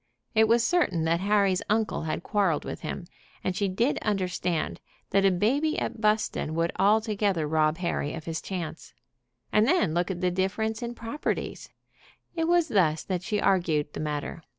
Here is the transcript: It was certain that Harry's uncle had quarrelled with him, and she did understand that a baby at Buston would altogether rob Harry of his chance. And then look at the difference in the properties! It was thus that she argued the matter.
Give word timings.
It 0.33 0.47
was 0.47 0.63
certain 0.65 1.03
that 1.03 1.19
Harry's 1.19 1.61
uncle 1.69 2.01
had 2.05 2.23
quarrelled 2.23 2.65
with 2.65 2.81
him, 2.81 3.05
and 3.43 3.55
she 3.55 3.67
did 3.67 3.99
understand 4.01 4.81
that 5.11 5.25
a 5.25 5.29
baby 5.29 5.77
at 5.77 6.01
Buston 6.01 6.55
would 6.55 6.71
altogether 6.79 7.47
rob 7.47 7.77
Harry 7.77 8.15
of 8.15 8.25
his 8.25 8.41
chance. 8.41 8.95
And 9.53 9.67
then 9.67 9.93
look 9.93 10.09
at 10.09 10.19
the 10.19 10.31
difference 10.31 10.81
in 10.81 10.95
the 10.95 10.95
properties! 10.95 11.69
It 12.35 12.47
was 12.47 12.69
thus 12.69 13.03
that 13.03 13.21
she 13.21 13.39
argued 13.39 13.93
the 13.93 13.99
matter. 13.99 14.41